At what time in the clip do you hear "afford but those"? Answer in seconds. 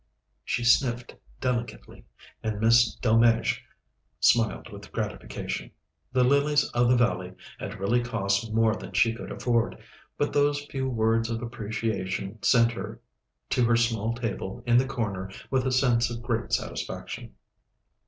9.31-10.65